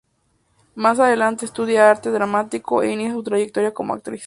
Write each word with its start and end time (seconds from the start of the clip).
Más 0.73 0.97
adelante 0.99 1.45
estudia 1.45 1.87
Arte 1.91 2.09
Dramático 2.09 2.81
e 2.81 2.91
inicia 2.91 3.13
su 3.13 3.21
trayectoria 3.21 3.71
como 3.71 3.93
actriz. 3.93 4.19